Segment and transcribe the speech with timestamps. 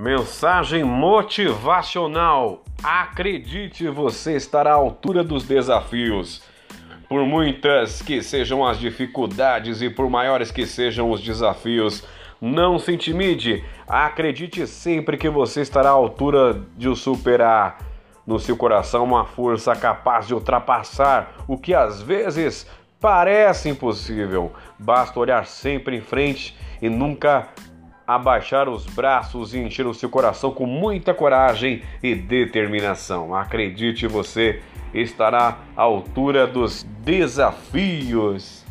[0.00, 2.64] Mensagem motivacional.
[2.82, 6.42] Acredite, você estará à altura dos desafios.
[7.06, 12.02] Por muitas que sejam as dificuldades e por maiores que sejam os desafios,
[12.40, 13.62] não se intimide.
[13.86, 17.76] Acredite sempre que você estará à altura de o superar.
[18.26, 22.66] No seu coração, uma força capaz de ultrapassar o que às vezes
[22.98, 24.50] parece impossível.
[24.78, 27.50] Basta olhar sempre em frente e nunca
[28.14, 33.34] abaixar os braços e encher o seu coração com muita coragem e determinação.
[33.34, 34.60] Acredite, você
[34.92, 38.64] estará à altura dos desafios.